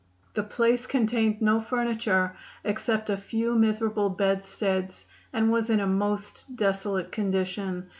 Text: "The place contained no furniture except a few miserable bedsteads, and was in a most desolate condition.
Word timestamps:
"The 0.33 0.41
place 0.41 0.87
contained 0.87 1.43
no 1.43 1.59
furniture 1.61 2.35
except 2.63 3.11
a 3.11 3.17
few 3.17 3.53
miserable 3.53 4.09
bedsteads, 4.09 5.05
and 5.31 5.51
was 5.51 5.69
in 5.69 5.79
a 5.79 5.85
most 5.85 6.55
desolate 6.55 7.11
condition. 7.11 7.87